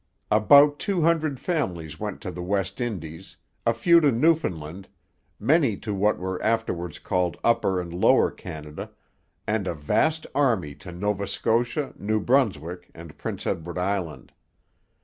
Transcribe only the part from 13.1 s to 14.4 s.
Prince Edward Island.